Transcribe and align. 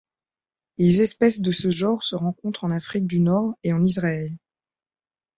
Les 0.79 1.03
espèces 1.03 1.41
de 1.41 1.51
ce 1.51 1.69
genre 1.69 2.01
se 2.01 2.15
rencontrent 2.15 2.63
en 2.63 2.71
Afrique 2.71 3.05
du 3.05 3.19
Nord 3.19 3.53
et 3.61 3.71
en 3.71 3.85
Israël. 3.85 4.35